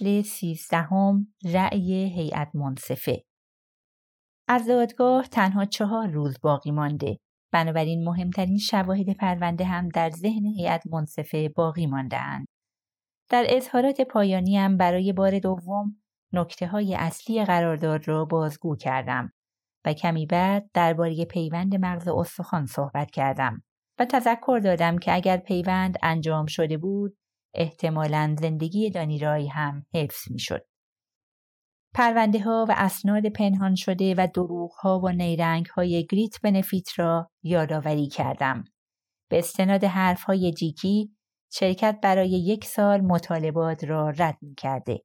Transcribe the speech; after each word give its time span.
فصل 0.00 0.22
سیزدهم 0.22 1.34
رأی 1.44 1.92
هیئت 1.92 2.50
منصفه. 2.54 3.24
از 4.48 4.66
دادگاه 4.66 5.26
تنها 5.26 5.64
چهار 5.64 6.08
روز 6.08 6.36
باقی 6.42 6.70
مانده. 6.70 7.18
بنابراین 7.52 8.04
مهمترین 8.04 8.58
شواهد 8.58 9.16
پرونده 9.16 9.64
هم 9.64 9.88
در 9.88 10.10
ذهن 10.10 10.46
هیئت 10.46 10.82
منصفه 10.86 11.48
باقی 11.48 11.86
ماندهاند. 11.86 12.46
در 13.28 13.44
اظهارات 13.48 14.00
پایانیم 14.00 14.76
برای 14.76 15.12
بار 15.12 15.38
دوم 15.38 15.96
نکته 16.32 16.66
های 16.66 16.94
اصلی 16.94 17.44
قرارداد 17.44 18.08
را 18.08 18.24
بازگو 18.24 18.76
کردم 18.76 19.32
و 19.84 19.92
کمی 19.92 20.26
بعد 20.26 20.70
درباره 20.74 21.24
پیوند 21.24 21.76
مغز 21.76 22.08
استخوان 22.08 22.66
صحبت 22.66 23.10
کردم 23.10 23.62
و 23.98 24.04
تذکر 24.04 24.60
دادم 24.64 24.98
که 24.98 25.14
اگر 25.14 25.36
پیوند 25.36 25.98
انجام 26.02 26.46
شده 26.46 26.78
بود 26.78 27.16
احتمالا 27.54 28.36
زندگی 28.40 28.90
دانیرای 28.90 29.48
هم 29.48 29.86
حفظ 29.94 30.30
می 30.30 30.38
شد. 30.38 30.66
پرونده 31.94 32.40
ها 32.40 32.66
و 32.68 32.74
اسناد 32.76 33.26
پنهان 33.26 33.74
شده 33.74 34.14
و 34.18 34.28
دروغ 34.34 34.72
ها 34.72 35.00
و 35.00 35.08
نیرنگ 35.08 35.66
های 35.66 36.06
گریت 36.10 36.40
بنفیت 36.42 36.98
را 36.98 37.30
یادآوری 37.42 38.08
کردم. 38.08 38.64
به 39.30 39.38
استناد 39.38 39.84
حرف 39.84 40.22
های 40.22 40.52
جیکی 40.52 41.16
شرکت 41.52 41.98
برای 42.02 42.30
یک 42.30 42.64
سال 42.64 43.00
مطالبات 43.00 43.84
را 43.84 44.10
رد 44.10 44.38
می 44.42 44.54
کرده. 44.54 45.02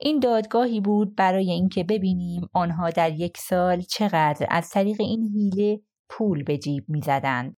این 0.00 0.18
دادگاهی 0.18 0.80
بود 0.80 1.16
برای 1.16 1.50
اینکه 1.50 1.84
ببینیم 1.84 2.48
آنها 2.52 2.90
در 2.90 3.12
یک 3.12 3.38
سال 3.38 3.80
چقدر 3.80 4.46
از 4.50 4.70
طریق 4.70 4.96
این 5.00 5.28
حیله 5.34 5.80
پول 6.08 6.44
به 6.44 6.58
جیب 6.58 6.84
می 6.88 7.00
زدند. 7.00 7.56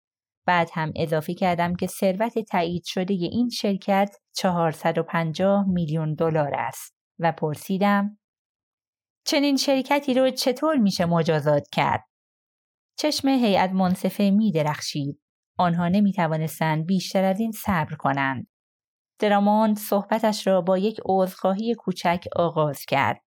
بعد 0.47 0.71
هم 0.73 0.93
اضافه 0.97 1.35
کردم 1.35 1.75
که 1.75 1.87
ثروت 1.87 2.39
تایید 2.39 2.83
شده 2.85 3.15
این 3.15 3.49
شرکت 3.49 4.17
450 4.37 5.65
میلیون 5.69 6.15
دلار 6.15 6.55
است 6.55 6.95
و 7.19 7.33
پرسیدم 7.33 8.19
چنین 9.25 9.57
شرکتی 9.57 10.15
رو 10.15 10.31
چطور 10.31 10.77
میشه 10.77 11.07
مجازات 11.07 11.69
کرد؟ 11.73 12.05
چشم 12.99 13.29
هیئت 13.29 13.71
منصفه 13.71 14.31
می 14.31 14.53
درخشید. 14.53 15.21
آنها 15.59 15.89
نمی 15.89 16.13
توانستند 16.13 16.87
بیشتر 16.87 17.25
از 17.25 17.41
این 17.41 17.53
صبر 17.53 17.95
کنند. 17.95 18.47
دراماند 19.19 19.77
صحبتش 19.79 20.47
را 20.47 20.61
با 20.61 20.79
یک 20.79 21.01
عذرخواهی 21.05 21.75
کوچک 21.75 22.25
آغاز 22.37 22.85
کرد. 22.85 23.21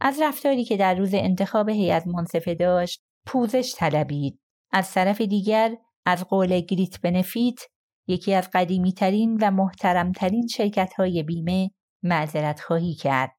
از 0.00 0.20
رفتاری 0.22 0.64
که 0.64 0.76
در 0.76 0.94
روز 0.94 1.14
انتخاب 1.14 1.68
هیئت 1.68 2.06
منصفه 2.06 2.54
داشت 2.54 3.02
پوزش 3.26 3.74
طلبید. 3.76 4.40
از 4.72 4.92
طرف 4.92 5.20
دیگر 5.20 5.76
از 6.08 6.24
قول 6.24 6.60
گریت 6.60 7.00
بنفیت 7.00 7.58
یکی 8.06 8.34
از 8.34 8.50
قدیمی 8.52 8.92
ترین 8.92 9.38
و 9.40 9.50
محترمترین 9.50 10.46
شرکت 10.46 10.92
های 10.94 11.22
بیمه 11.22 11.70
معذرت 12.02 12.60
خواهی 12.60 12.94
کرد. 12.94 13.36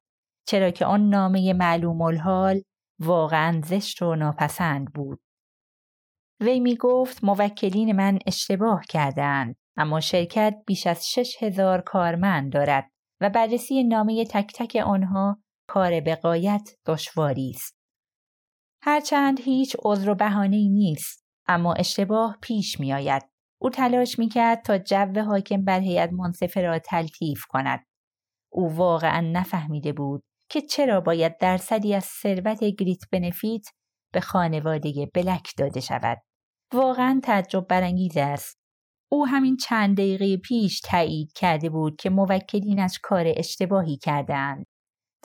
چرا 0.48 0.72
که 0.72 0.86
آن 0.86 1.10
نامه 1.10 1.54
معلوم 1.54 2.02
الحال 2.02 2.62
واقعا 3.00 3.62
زشت 3.66 4.02
و 4.02 4.16
ناپسند 4.16 4.94
بود. 4.94 5.22
وی 6.40 6.60
می 6.60 6.76
گفت 6.76 7.24
موکلین 7.24 7.92
من 7.92 8.20
اشتباه 8.28 8.82
کردند 8.90 9.56
اما 9.78 10.00
شرکت 10.00 10.56
بیش 10.68 10.88
از 10.88 11.08
شش 11.10 11.44
هزار 11.44 11.82
کارمند 11.82 12.54
دارد 12.54 12.92
و 13.22 13.30
بررسی 13.30 13.84
نامه 13.84 14.26
تک 14.26 14.54
تک 14.56 14.76
آنها 14.76 15.40
کار 15.68 16.02
بقایت 16.02 16.70
دشواری 16.86 17.52
است. 17.56 17.76
هرچند 18.82 19.40
هیچ 19.40 19.76
عذر 19.86 20.10
و 20.10 20.16
بهانه‌ای 20.16 20.70
نیست 20.70 21.29
اما 21.50 21.74
اشتباه 21.74 22.38
پیش 22.42 22.80
می 22.80 22.94
آید. 22.94 23.24
او 23.62 23.70
تلاش 23.70 24.20
می 24.20 24.30
کرد 24.30 24.62
تا 24.62 24.78
جو 24.78 25.22
حاکم 25.22 25.66
بر 25.66 25.80
هیئت 25.80 26.10
منصفه 26.14 26.62
را 26.62 26.80
تلطیف 26.80 27.46
کند. 27.50 27.86
او 28.52 28.76
واقعا 28.76 29.22
نفهمیده 29.22 29.94
بود 29.94 30.24
که 30.50 30.62
چرا 30.62 31.02
باید 31.02 31.38
درصدی 31.38 31.94
از 31.96 32.04
ثروت 32.04 32.64
گریت 32.64 33.02
بنفیت 33.12 33.66
به 34.14 34.20
خانواده 34.20 35.12
بلک 35.14 35.54
داده 35.58 35.80
شود. 35.80 36.18
واقعا 36.74 37.20
تعجب 37.24 37.68
برانگیز 37.68 38.18
است. 38.18 38.60
او 39.12 39.28
همین 39.28 39.58
چند 39.58 39.98
دقیقه 39.98 40.38
پیش 40.38 40.82
تایید 40.82 41.34
کرده 41.34 41.70
بود 41.70 41.96
که 41.96 42.10
موکلینش 42.10 43.00
کار 43.04 43.26
اشتباهی 43.28 43.98
کردند. 43.98 44.66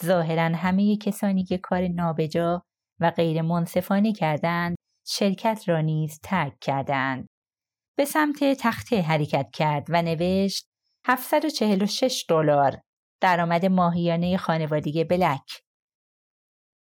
ظاهرا 0.04 0.56
همه 0.56 0.96
کسانی 0.96 1.44
که 1.44 1.58
کار 1.58 1.88
نابجا 1.88 2.62
و 3.00 3.10
غیر 3.10 3.42
منصفانه 3.42 4.12
کردند 4.12 4.76
شرکت 5.06 5.68
را 5.68 5.80
نیز 5.80 6.20
ترک 6.22 6.58
کردند. 6.60 7.28
به 7.96 8.04
سمت 8.04 8.44
تخته 8.44 9.02
حرکت 9.02 9.50
کرد 9.52 9.86
و 9.88 10.02
نوشت 10.02 10.66
746 11.06 12.24
دلار 12.28 12.80
درآمد 13.20 13.66
ماهیانه 13.66 14.36
خانوادگی 14.36 15.04
بلک. 15.04 15.62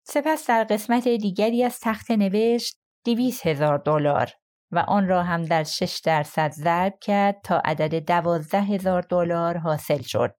سپس 0.03 0.47
در 0.47 0.63
قسمت 0.63 1.07
دیگری 1.07 1.63
از 1.63 1.79
تخته 1.79 2.15
نوشت 2.15 2.79
200 3.05 3.47
هزار 3.47 3.77
دلار 3.77 4.31
و 4.71 4.79
آن 4.79 5.07
را 5.07 5.23
هم 5.23 5.45
در 5.45 5.63
6 5.63 6.01
درصد 6.05 6.51
ضرب 6.51 6.93
کرد 7.01 7.41
تا 7.43 7.61
عدد 7.65 8.05
12 8.05 8.61
هزار 8.61 9.01
دلار 9.01 9.57
حاصل 9.57 10.01
شد. 10.01 10.35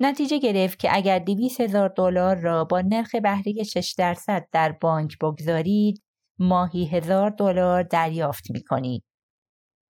نتیجه 0.00 0.38
گرفت 0.38 0.78
که 0.78 0.96
اگر 0.96 1.18
200 1.18 1.60
هزار 1.60 1.88
دلار 1.88 2.36
را 2.36 2.64
با 2.64 2.80
نرخ 2.80 3.14
بهره 3.14 3.62
6 3.62 3.94
درصد 3.98 4.48
در 4.52 4.72
بانک 4.72 5.18
بگذارید 5.18 6.02
ماهی 6.40 6.86
هزار 6.86 7.30
دلار 7.30 7.82
دریافت 7.82 8.50
می 8.50 8.62
کنید. 8.62 9.04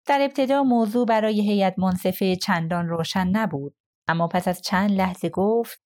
در 0.07 0.21
ابتدا 0.21 0.63
موضوع 0.63 1.05
برای 1.05 1.41
هیئت 1.41 1.79
منصفه 1.79 2.35
چندان 2.35 2.89
روشن 2.89 3.27
نبود 3.27 3.75
اما 4.07 4.27
پس 4.27 4.47
از 4.47 4.61
چند 4.61 4.91
لحظه 4.91 5.29
گفت 5.29 5.81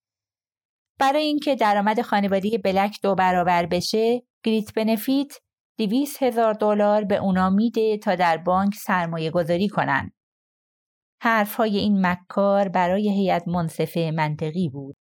برای 0.99 1.23
اینکه 1.23 1.55
درآمد 1.55 2.01
خانوادگی 2.01 2.57
بلک 2.57 2.99
دو 3.03 3.15
برابر 3.15 3.65
بشه 3.65 4.21
گریت 4.43 4.73
بنفیت 4.73 5.37
دویست 5.77 6.23
هزار 6.23 6.53
دلار 6.53 7.03
به 7.03 7.15
اونا 7.15 7.49
میده 7.49 7.97
تا 7.97 8.15
در 8.15 8.37
بانک 8.37 8.75
سرمایه 8.75 9.31
گذاری 9.31 9.67
کنن. 9.67 10.11
حرف 11.21 11.55
های 11.55 11.77
این 11.77 12.05
مکار 12.07 12.69
برای 12.69 13.09
هیئت 13.09 13.47
منصفه 13.47 14.11
منطقی 14.15 14.69
بود. 14.69 14.95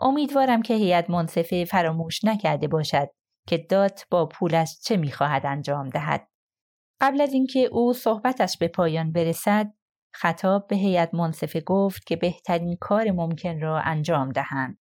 امیدوارم 0.00 0.62
که 0.62 0.74
هیئت 0.74 1.10
منصفه 1.10 1.64
فراموش 1.64 2.24
نکرده 2.24 2.68
باشد 2.68 3.08
که 3.48 3.58
دات 3.58 4.06
با 4.10 4.26
پولش 4.26 4.78
چه 4.84 4.96
می‌خواهد 4.96 5.46
انجام 5.46 5.88
دهد. 5.88 6.28
قبل 7.00 7.20
از 7.20 7.32
اینکه 7.32 7.60
او 7.60 7.92
صحبتش 7.92 8.58
به 8.58 8.68
پایان 8.68 9.12
برسد، 9.12 9.74
خطاب 10.14 10.66
به 10.66 10.76
هیئت 10.76 11.14
منصفه 11.14 11.60
گفت 11.60 12.06
که 12.06 12.16
بهترین 12.16 12.76
کار 12.80 13.10
ممکن 13.10 13.60
را 13.60 13.80
انجام 13.80 14.32
دهند. 14.32 14.78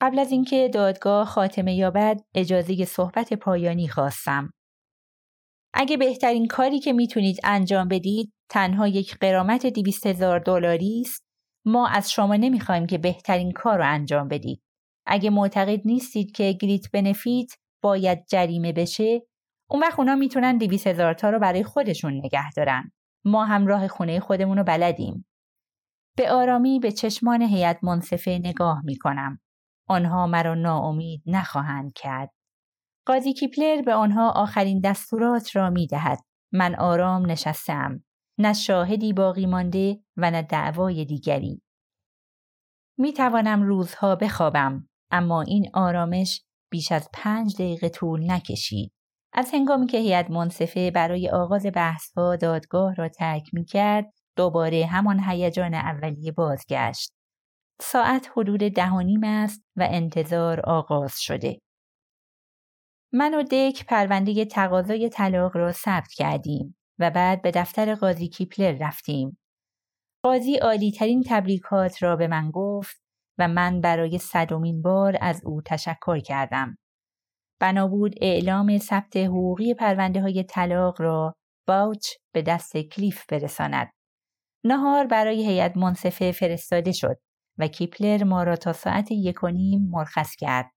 قبل 0.00 0.18
از 0.18 0.32
اینکه 0.32 0.70
دادگاه 0.74 1.26
خاتمه 1.26 1.74
یابد 1.74 2.20
اجازه 2.34 2.84
صحبت 2.84 3.32
پایانی 3.32 3.88
خواستم. 3.88 4.50
اگه 5.74 5.96
بهترین 5.96 6.46
کاری 6.46 6.80
که 6.80 6.92
می‌تونید 6.92 7.36
انجام 7.44 7.88
بدید 7.88 8.32
تنها 8.50 8.88
یک 8.88 9.18
قرامت 9.18 9.66
دیویست 9.66 10.06
هزار 10.06 10.38
دلاری 10.38 11.02
است 11.06 11.24
ما 11.64 11.88
از 11.88 12.12
شما 12.12 12.36
نمی‌خوایم 12.36 12.86
که 12.86 12.98
بهترین 12.98 13.52
کار 13.52 13.78
رو 13.78 13.84
انجام 13.86 14.28
بدید. 14.28 14.62
اگه 15.06 15.30
معتقد 15.30 15.80
نیستید 15.84 16.32
که 16.32 16.52
گریت 16.52 16.90
بنفیت 16.90 17.52
باید 17.82 18.26
جریمه 18.26 18.72
بشه 18.72 19.22
اون 19.70 19.82
وقت 19.82 19.98
اونا 19.98 20.14
می‌تونن 20.14 20.58
دیویس 20.58 20.86
هزار 20.86 21.14
تا 21.14 21.30
رو 21.30 21.38
برای 21.38 21.64
خودشون 21.64 22.14
نگه 22.14 22.50
دارن. 22.50 22.92
ما 23.24 23.44
هم 23.44 23.66
راه 23.66 23.88
خونه 23.88 24.20
خودمون 24.20 24.58
رو 24.58 24.64
بلدیم. 24.64 25.26
به 26.16 26.32
آرامی 26.32 26.78
به 26.78 26.92
چشمان 26.92 27.42
هیئت 27.42 27.84
منصفه 27.84 28.40
نگاه 28.44 28.80
می‌کنم. 28.84 29.40
آنها 29.88 30.26
مرا 30.26 30.54
ناامید 30.54 31.22
نخواهند 31.26 31.92
کرد. 31.94 32.30
قاضی 33.06 33.32
کیپلر 33.32 33.82
به 33.82 33.94
آنها 33.94 34.30
آخرین 34.30 34.80
دستورات 34.80 35.56
را 35.56 35.70
می 35.70 35.86
دهد. 35.86 36.18
من 36.52 36.74
آرام 36.74 37.30
نشستم. 37.30 38.04
نه 38.38 38.52
شاهدی 38.52 39.12
باقی 39.12 39.46
مانده 39.46 40.00
و 40.16 40.30
نه 40.30 40.42
دعوای 40.42 41.04
دیگری. 41.04 41.62
می 42.98 43.12
توانم 43.12 43.62
روزها 43.62 44.16
بخوابم 44.16 44.88
اما 45.10 45.42
این 45.42 45.70
آرامش 45.74 46.42
بیش 46.70 46.92
از 46.92 47.08
پنج 47.12 47.54
دقیقه 47.54 47.88
طول 47.88 48.30
نکشید. 48.30 48.92
از 49.32 49.50
هنگامی 49.54 49.86
که 49.86 49.98
هیئت 49.98 50.30
منصفه 50.30 50.90
برای 50.90 51.30
آغاز 51.30 51.66
بحثها 51.74 52.36
دادگاه 52.36 52.94
را 52.94 53.08
ترک 53.08 53.54
می 53.54 53.64
کرد 53.64 54.12
دوباره 54.36 54.86
همان 54.86 55.20
هیجان 55.28 55.74
اولیه 55.74 56.32
بازگشت. 56.32 57.12
ساعت 57.80 58.30
حدود 58.36 58.60
ده 58.60 58.90
و 58.90 59.00
نیم 59.00 59.24
است 59.24 59.64
و 59.76 59.88
انتظار 59.90 60.60
آغاز 60.60 61.14
شده. 61.18 61.58
من 63.12 63.34
و 63.34 63.42
دک 63.42 63.86
پرونده 63.86 64.44
تقاضای 64.44 65.08
طلاق 65.08 65.56
را 65.56 65.72
ثبت 65.72 66.12
کردیم 66.12 66.76
و 66.98 67.10
بعد 67.10 67.42
به 67.42 67.50
دفتر 67.50 67.94
قاضی 67.94 68.28
کیپلر 68.28 68.76
رفتیم. 68.80 69.38
قاضی 70.22 70.56
عالی 70.56 70.92
ترین 70.92 71.22
تبریکات 71.26 72.02
را 72.02 72.16
به 72.16 72.26
من 72.28 72.50
گفت 72.50 73.05
و 73.38 73.48
من 73.48 73.80
برای 73.80 74.18
صدومین 74.18 74.82
بار 74.82 75.16
از 75.20 75.42
او 75.44 75.62
تشکر 75.62 76.18
کردم. 76.18 76.76
بنا 77.60 77.88
بود 77.88 78.14
اعلام 78.20 78.78
ثبت 78.78 79.16
حقوقی 79.16 79.74
پرونده 79.74 80.20
های 80.20 80.44
طلاق 80.44 81.00
را 81.00 81.34
باوچ 81.68 82.08
به 82.34 82.42
دست 82.42 82.76
کلیف 82.76 83.26
برساند. 83.26 83.90
نهار 84.64 85.06
برای 85.06 85.46
هیئت 85.46 85.76
منصفه 85.76 86.32
فرستاده 86.32 86.92
شد 86.92 87.16
و 87.58 87.68
کیپلر 87.68 88.24
ما 88.24 88.42
را 88.42 88.56
تا 88.56 88.72
ساعت 88.72 89.10
یک 89.10 89.44
و 89.44 89.48
نیم 89.48 89.88
مرخص 89.90 90.36
کرد. 90.36 90.70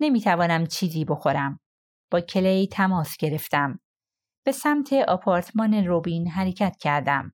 نمی‌توانم 0.00 0.66
چیزی 0.66 1.04
بخورم. 1.04 1.60
با 2.12 2.20
کلی 2.20 2.66
تماس 2.66 3.16
گرفتم. 3.16 3.80
به 4.46 4.52
سمت 4.52 4.92
آپارتمان 4.92 5.74
روبین 5.86 6.28
حرکت 6.28 6.76
کردم. 6.80 7.32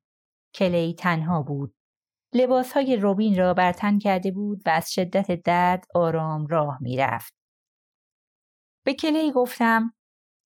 کلی 0.54 0.94
تنها 0.94 1.42
بود. 1.42 1.75
لباس 2.37 2.73
های 2.73 2.97
روبین 2.97 3.38
را 3.38 3.55
برتن 3.55 3.99
کرده 3.99 4.31
بود 4.31 4.62
و 4.67 4.71
از 4.71 4.93
شدت 4.93 5.43
درد 5.43 5.85
آرام 5.94 6.47
راه 6.47 6.79
می‌رفت. 6.81 7.35
به 8.87 8.94
کلی 8.94 9.33
گفتم 9.33 9.94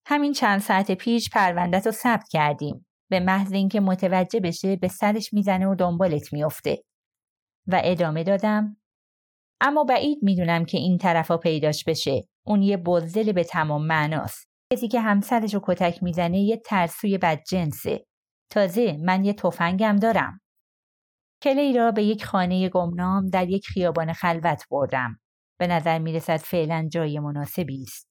همین 0.07 0.33
چند 0.33 0.61
ساعت 0.61 0.93
پیش 0.93 1.31
پروندت 1.31 1.87
رو 1.87 1.93
ثبت 1.93 2.29
کردیم. 2.29 2.87
به 3.11 3.21
محض 3.21 3.53
اینکه 3.53 3.81
متوجه 3.81 4.41
بشه 4.41 4.77
به 4.77 4.89
سرش 4.89 5.33
می‌زنه 5.33 5.67
و 5.67 5.75
دنبالت 5.75 6.33
میافته. 6.33 6.85
و 7.67 7.81
ادامه 7.85 8.25
دادم 8.25 8.77
اما 9.61 9.85
بعید 9.85 10.19
می‌دونم 10.23 10.65
که 10.65 10.79
این 10.79 10.99
طرفا 10.99 11.37
پیداش 11.37 11.85
بشه. 11.85 12.29
اون 12.47 12.63
یه 12.63 12.77
بزدل 12.77 13.33
به 13.33 13.45
تمام 13.45 13.87
معناست. 13.87 14.49
کسی 14.73 14.89
که 14.89 15.01
همسرش 15.01 15.55
رو 15.55 15.61
کتک 15.65 16.03
می‌زنه 16.03 16.39
یه 16.39 16.57
ترسوی 16.57 17.19
بدجنسه. 17.19 18.07
تازه 18.51 18.97
من 19.05 19.25
یه 19.25 19.33
تفنگم 19.33 19.97
دارم. 19.97 20.40
کلی 21.43 21.73
را 21.73 21.91
به 21.91 22.03
یک 22.03 22.25
خانه 22.25 22.69
گمنام 22.69 23.27
در 23.27 23.49
یک 23.49 23.67
خیابان 23.67 24.13
خلوت 24.13 24.65
بردم. 24.71 25.21
به 25.59 25.67
نظر 25.67 25.99
می‌رسد 25.99 26.37
فعلا 26.37 26.89
جای 26.93 27.19
مناسبی 27.19 27.83
است. 27.83 28.09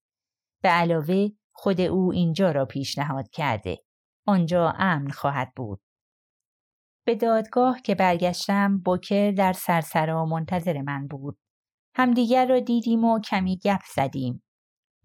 به 0.64 0.70
علاوه 0.70 1.28
خود 1.54 1.82
او 1.82 2.12
اینجا 2.14 2.52
را 2.52 2.66
پیشنهاد 2.66 3.30
کرده. 3.30 3.78
آنجا 4.28 4.74
امن 4.78 5.10
خواهد 5.10 5.54
بود. 5.56 5.82
به 7.06 7.16
دادگاه 7.16 7.82
که 7.82 7.96
برگشتم 7.96 8.78
بوکر 8.78 9.32
در 9.32 9.54
سرسرا 9.54 10.26
منتظر 10.26 10.82
من 10.82 11.08
بود. 11.08 11.38
همدیگر 11.96 12.48
را 12.48 12.60
دیدیم 12.60 13.04
و 13.04 13.20
کمی 13.20 13.58
گپ 13.58 13.82
زدیم. 13.96 14.44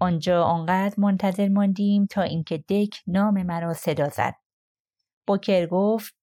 آنجا 0.01 0.45
آنقدر 0.45 0.95
منتظر 0.99 1.49
ماندیم 1.49 2.07
تا 2.07 2.23
اینکه 2.23 2.59
دک 2.59 3.03
نام 3.07 3.43
مرا 3.43 3.73
صدا 3.73 4.09
زد. 4.09 4.35
بوکر 5.27 5.67
گفت 5.67 6.15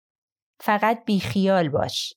فقط 0.63 1.05
بیخیال 1.05 1.69
باش. 1.69 2.13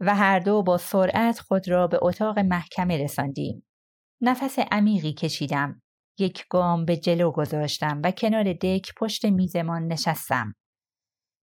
و 0.00 0.14
هر 0.14 0.38
دو 0.38 0.62
با 0.62 0.78
سرعت 0.78 1.38
خود 1.38 1.68
را 1.68 1.86
به 1.86 1.98
اتاق 2.02 2.38
محکمه 2.38 3.04
رساندیم. 3.04 3.66
نفس 4.20 4.58
عمیقی 4.58 5.12
کشیدم. 5.12 5.82
یک 6.18 6.44
گام 6.50 6.84
به 6.84 6.96
جلو 6.96 7.30
گذاشتم 7.30 8.00
و 8.04 8.10
کنار 8.10 8.52
دک 8.52 8.94
پشت 8.96 9.24
میزمان 9.24 9.86
نشستم. 9.86 10.54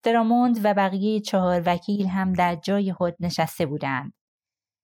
دراموند 0.04 0.60
و 0.64 0.74
بقیه 0.74 1.20
چهار 1.20 1.64
وکیل 1.66 2.08
هم 2.08 2.34
در 2.34 2.56
جای 2.56 2.94
خود 2.94 3.16
نشسته 3.20 3.66
بودند. 3.66 4.14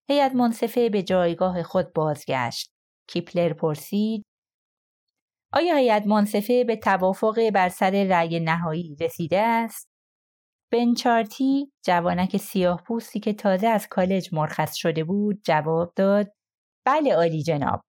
هیئت 0.08 0.32
منصفه 0.32 0.88
به 0.88 1.02
جایگاه 1.02 1.62
خود 1.62 1.92
بازگشت. 1.92 2.72
کیپلر 3.08 3.52
پرسید 3.52 4.24
آیا 5.52 5.76
هیئت 5.76 6.06
منصفه 6.06 6.64
به 6.64 6.76
توافق 6.76 7.50
بر 7.54 7.68
سر 7.68 8.04
رأی 8.04 8.40
نهایی 8.40 8.96
رسیده 9.00 9.40
است؟ 9.40 9.89
بنچارتی 10.72 11.72
جوانک 11.84 12.36
سیاه 12.36 12.82
پوستی 12.86 13.20
که 13.20 13.32
تازه 13.32 13.66
از 13.66 13.86
کالج 13.90 14.34
مرخص 14.34 14.74
شده 14.74 15.04
بود 15.04 15.40
جواب 15.44 15.92
داد 15.96 16.32
بله 16.86 17.14
عالی 17.14 17.42
جناب. 17.42 17.80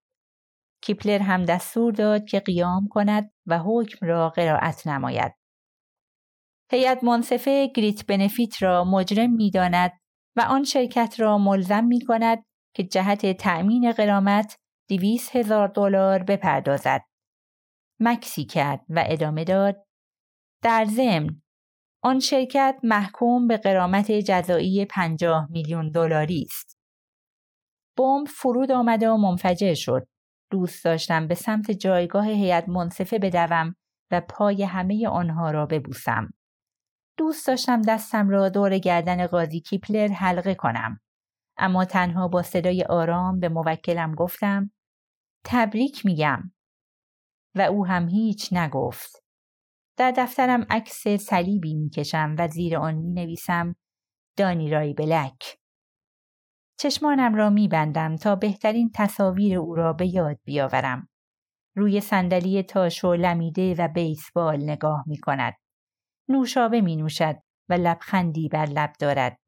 کیپلر 0.82 1.18
هم 1.18 1.44
دستور 1.44 1.92
داد 1.92 2.24
که 2.24 2.40
قیام 2.40 2.88
کند 2.88 3.32
و 3.46 3.58
حکم 3.58 4.06
را 4.06 4.28
قرائت 4.28 4.86
نماید. 4.86 5.32
هیئت 6.70 7.04
منصفه 7.04 7.66
گریت 7.66 8.06
بنفیت 8.06 8.62
را 8.62 8.84
مجرم 8.84 9.30
می‌داند 9.30 9.92
و 10.36 10.40
آن 10.40 10.64
شرکت 10.64 11.14
را 11.18 11.38
ملزم 11.38 11.84
می 11.84 12.00
کند 12.00 12.44
که 12.74 12.82
جهت 12.82 13.36
تأمین 13.36 13.92
قرامت 13.92 14.58
دویست 14.88 15.36
هزار 15.36 15.68
دلار 15.68 16.22
بپردازد. 16.22 17.02
مکسی 18.00 18.44
کرد 18.44 18.84
و 18.88 19.04
ادامه 19.06 19.44
داد 19.44 19.86
در 20.62 20.84
ضمن 20.84 21.41
آن 22.04 22.20
شرکت 22.20 22.78
محکوم 22.82 23.46
به 23.46 23.56
قرامت 23.56 24.12
جزایی 24.12 24.84
پنجاه 24.84 25.46
میلیون 25.50 25.90
دلاری 25.90 26.46
است. 26.48 26.78
بمب 27.98 28.26
فرود 28.26 28.72
آمده 28.72 29.10
و 29.10 29.16
منفجر 29.16 29.74
شد. 29.74 30.06
دوست 30.50 30.84
داشتم 30.84 31.28
به 31.28 31.34
سمت 31.34 31.70
جایگاه 31.70 32.26
هیئت 32.26 32.68
منصفه 32.68 33.18
بدوم 33.18 33.74
و 34.10 34.20
پای 34.20 34.62
همه 34.62 35.08
آنها 35.08 35.50
را 35.50 35.66
ببوسم. 35.66 36.30
دوست 37.18 37.46
داشتم 37.46 37.82
دستم 37.82 38.28
را 38.28 38.48
دور 38.48 38.78
گردن 38.78 39.26
قاضی 39.26 39.60
کیپلر 39.60 40.08
حلقه 40.08 40.54
کنم. 40.54 41.00
اما 41.56 41.84
تنها 41.84 42.28
با 42.28 42.42
صدای 42.42 42.84
آرام 42.84 43.40
به 43.40 43.48
موکلم 43.48 44.14
گفتم 44.14 44.70
تبریک 45.44 46.06
میگم 46.06 46.52
و 47.54 47.60
او 47.60 47.86
هم 47.86 48.08
هیچ 48.08 48.52
نگفت. 48.52 49.21
در 49.96 50.10
دفترم 50.16 50.66
عکس 50.70 51.08
صلیبی 51.08 51.74
می‌کشم 51.74 52.34
و 52.38 52.48
زیر 52.48 52.76
آن 52.76 52.94
می 52.94 53.12
نویسم 53.12 53.74
دانی 54.36 54.70
رای 54.70 54.94
بلک. 54.94 55.58
چشمانم 56.78 57.34
را 57.34 57.50
میبندم 57.50 58.16
تا 58.16 58.36
بهترین 58.36 58.90
تصاویر 58.94 59.58
او 59.58 59.74
را 59.74 59.92
به 59.92 60.06
یاد 60.06 60.38
بیاورم. 60.44 61.08
روی 61.76 62.00
صندلی 62.00 62.62
تاش 62.62 63.04
و 63.04 63.14
لمیده 63.14 63.74
و 63.74 63.88
بیسبال 63.88 64.62
نگاه 64.62 65.04
می 65.06 65.18
کند. 65.18 65.54
نوشابه 66.28 66.80
می 66.80 66.96
نوشد 66.96 67.36
و 67.68 67.74
لبخندی 67.74 68.48
بر 68.48 68.66
لب 68.66 68.92
دارد. 68.98 69.38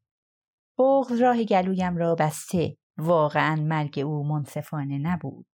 بغض 0.79 1.20
راه 1.20 1.44
گلویم 1.44 1.96
را 1.96 2.14
بسته. 2.14 2.76
واقعا 2.99 3.56
مرگ 3.56 3.98
او 3.98 4.29
منصفانه 4.29 4.98
نبود. 4.98 5.46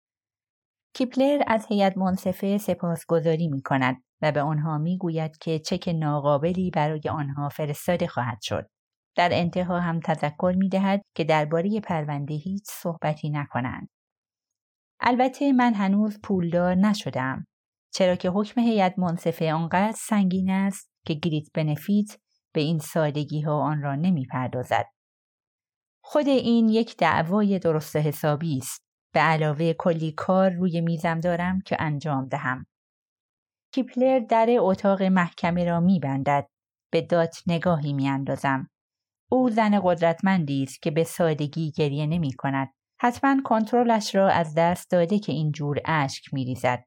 کیپلر 0.94 1.42
از 1.46 1.66
هیئت 1.68 1.98
منصفه 1.98 2.58
سپاسگزاری 2.58 3.48
می 3.48 3.62
کند 3.62 4.02
و 4.22 4.32
به 4.32 4.42
آنها 4.42 4.78
می 4.78 4.98
گوید 4.98 5.38
که 5.38 5.58
چک 5.58 5.88
ناقابلی 5.88 6.70
برای 6.70 7.02
آنها 7.10 7.48
فرستاده 7.48 8.06
خواهد 8.06 8.38
شد. 8.42 8.70
در 9.16 9.28
انتها 9.32 9.80
هم 9.80 10.00
تذکر 10.00 10.54
می 10.56 10.68
دهد 10.68 11.02
که 11.14 11.24
درباره 11.24 11.80
پرونده 11.80 12.34
هیچ 12.34 12.64
صحبتی 12.66 13.30
نکنند. 13.30 13.88
البته 15.00 15.52
من 15.52 15.74
هنوز 15.74 16.20
پولدار 16.22 16.74
نشدم 16.74 17.46
چرا 17.94 18.16
که 18.16 18.28
حکم 18.28 18.60
هیئت 18.60 18.98
منصفه 18.98 19.52
آنقدر 19.52 19.94
سنگین 19.96 20.50
است 20.50 20.90
که 21.06 21.14
گریت 21.14 21.48
بنفیت 21.54 22.18
به 22.52 22.60
این 22.60 22.78
سادگی 22.78 23.40
ها 23.40 23.60
آن 23.60 23.82
را 23.82 23.94
نمی 23.94 24.26
پردازد. 24.26 24.86
خود 26.04 26.28
این 26.28 26.68
یک 26.68 26.96
دعوای 26.96 27.58
درست 27.58 27.96
حسابی 27.96 28.58
است. 28.58 28.87
به 29.12 29.20
علاوه 29.20 29.72
کلی 29.72 30.12
کار 30.12 30.50
روی 30.50 30.80
میزم 30.80 31.20
دارم 31.20 31.60
که 31.60 31.76
انجام 31.78 32.26
دهم. 32.26 32.66
کیپلر 33.72 34.18
در 34.18 34.48
اتاق 34.58 35.02
محکمه 35.02 35.64
را 35.64 35.80
می 35.80 36.00
بندد. 36.00 36.48
به 36.92 37.00
دات 37.02 37.42
نگاهی 37.46 37.92
می 37.92 38.08
اندازم. 38.08 38.70
او 39.30 39.50
زن 39.50 39.80
قدرتمندی 39.84 40.62
است 40.62 40.82
که 40.82 40.90
به 40.90 41.04
سادگی 41.04 41.70
گریه 41.70 42.06
نمی 42.06 42.32
کند. 42.32 42.68
حتما 43.00 43.36
کنترلش 43.44 44.14
را 44.14 44.28
از 44.28 44.54
دست 44.54 44.90
داده 44.90 45.18
که 45.18 45.32
این 45.32 45.52
جور 45.52 45.80
اشک 45.84 46.34
می 46.34 46.44
ریزد. 46.44 46.84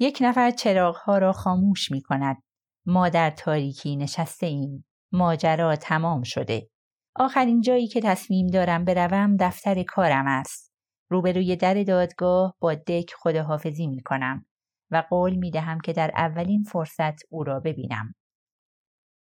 یک 0.00 0.18
نفر 0.20 0.50
چراغها 0.50 1.18
را 1.18 1.32
خاموش 1.32 1.90
می 1.90 2.02
کند. 2.02 2.42
ما 2.86 3.08
در 3.08 3.30
تاریکی 3.30 3.96
نشسته 3.96 4.46
ایم. 4.46 4.84
ماجرا 5.12 5.76
تمام 5.76 6.22
شده. 6.22 6.68
آخرین 7.16 7.60
جایی 7.60 7.88
که 7.88 8.00
تصمیم 8.00 8.46
دارم 8.46 8.84
بروم 8.84 9.36
دفتر 9.36 9.82
کارم 9.82 10.26
است. 10.26 10.67
روبروی 11.10 11.56
در 11.56 11.82
دادگاه 11.82 12.54
با 12.60 12.74
دک 12.74 13.12
خداحافظی 13.14 13.86
می 13.86 14.02
کنم 14.02 14.46
و 14.90 15.04
قول 15.10 15.34
می 15.34 15.50
دهم 15.50 15.80
که 15.80 15.92
در 15.92 16.10
اولین 16.16 16.62
فرصت 16.62 17.14
او 17.30 17.44
را 17.44 17.60
ببینم. 17.60 18.14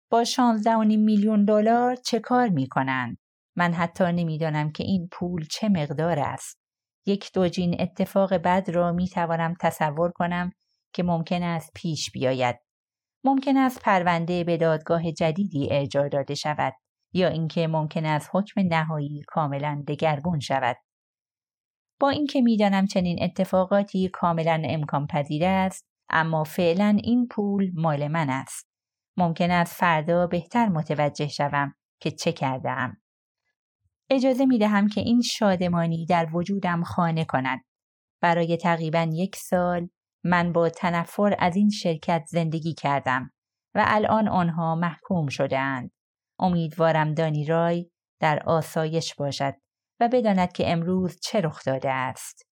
با 0.09 0.23
16 0.23 0.75
میلیون 0.75 1.45
دلار 1.45 1.95
چه 1.95 2.19
کار 2.19 2.49
می 2.49 2.67
کنند؟ 2.67 3.17
من 3.55 3.73
حتی 3.73 4.03
نمی‌دانم 4.03 4.71
که 4.71 4.83
این 4.83 5.07
پول 5.11 5.45
چه 5.51 5.69
مقدار 5.69 6.19
است. 6.19 6.59
یک 7.05 7.31
دوجین 7.33 7.81
اتفاق 7.81 8.33
بد 8.33 8.69
را 8.69 8.91
می 8.91 9.07
توانم 9.07 9.53
تصور 9.61 10.11
کنم 10.11 10.51
که 10.93 11.03
ممکن 11.03 11.43
است 11.43 11.71
پیش 11.75 12.11
بیاید. 12.11 12.55
ممکن 13.23 13.57
است 13.57 13.81
پرونده 13.81 14.43
به 14.43 14.57
دادگاه 14.57 15.11
جدیدی 15.11 15.67
ارجاع 15.71 16.09
داده 16.09 16.35
شود 16.35 16.73
یا 17.13 17.27
اینکه 17.27 17.67
ممکن 17.67 18.05
است 18.05 18.29
حکم 18.33 18.61
نهایی 18.61 19.23
کاملا 19.27 19.83
دگرگون 19.87 20.39
شود. 20.39 20.77
با 22.03 22.09
اینکه 22.09 22.41
می‌دانم 22.41 22.85
چنین 22.85 23.23
اتفاقاتی 23.23 24.09
کاملا 24.09 24.61
امکان 24.65 25.07
پذیر 25.07 25.45
است 25.45 25.85
اما 26.09 26.43
فعلا 26.43 26.97
این 27.03 27.27
پول 27.27 27.71
مال 27.73 28.07
من 28.07 28.29
است. 28.29 28.69
ممکن 29.17 29.51
است 29.51 29.75
فردا 29.75 30.27
بهتر 30.27 30.69
متوجه 30.69 31.27
شوم 31.27 31.73
که 31.99 32.11
چه 32.11 32.31
کردم. 32.31 33.01
اجازه 34.09 34.45
می 34.45 34.57
دهم 34.57 34.87
که 34.87 35.01
این 35.01 35.21
شادمانی 35.21 36.05
در 36.05 36.27
وجودم 36.33 36.83
خانه 36.83 37.25
کند. 37.25 37.61
برای 38.21 38.57
تقریبا 38.57 39.09
یک 39.13 39.35
سال 39.35 39.89
من 40.23 40.53
با 40.53 40.69
تنفر 40.69 41.35
از 41.39 41.55
این 41.55 41.69
شرکت 41.69 42.23
زندگی 42.27 42.73
کردم 42.73 43.31
و 43.75 43.85
الان 43.87 44.27
آنها 44.27 44.75
محکوم 44.75 45.27
شده 45.27 45.59
اند. 45.59 45.91
امیدوارم 46.39 47.13
دانی 47.13 47.45
رای 47.45 47.89
در 48.19 48.43
آسایش 48.45 49.15
باشد 49.15 49.62
و 50.03 50.09
بداند 50.09 50.51
که 50.51 50.71
امروز 50.71 51.19
چه 51.21 51.41
رخ 51.41 51.63
داده 51.65 51.91
است. 51.91 52.52